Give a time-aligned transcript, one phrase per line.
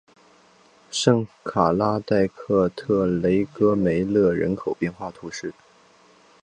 [0.89, 5.53] 圣卡拉代克特雷戈梅勒人口变化图示